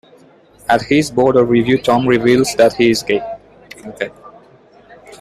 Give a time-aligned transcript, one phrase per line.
[0.67, 3.21] At his board of review Tom reveals that he is gay.